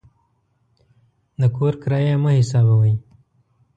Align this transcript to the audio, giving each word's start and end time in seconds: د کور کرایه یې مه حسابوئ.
د 1.39 1.41
کور 1.55 1.73
کرایه 1.81 2.07
یې 2.15 2.19
مه 2.23 2.31
حسابوئ. 2.39 2.93